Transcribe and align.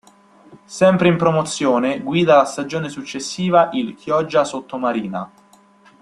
Sempre 0.65 1.09
in 1.09 1.15
Promozione 1.15 1.99
guida 2.01 2.37
la 2.37 2.45
stagione 2.45 2.89
successiva 2.89 3.69
il 3.73 3.93
Chioggia 3.93 4.43
Sottomarina. 4.43 5.31